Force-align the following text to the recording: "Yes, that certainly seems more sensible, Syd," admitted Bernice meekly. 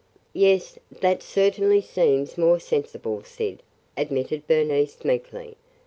"Yes, 0.33 0.79
that 1.01 1.21
certainly 1.21 1.79
seems 1.79 2.35
more 2.35 2.57
sensible, 2.59 3.21
Syd," 3.23 3.61
admitted 3.95 4.47
Bernice 4.47 4.97
meekly. 5.05 5.55